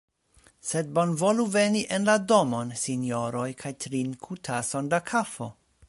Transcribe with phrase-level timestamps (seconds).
[0.69, 5.55] Sed bonvolu veni en la domon, sinjoroj, kaj trinku tason da kafo!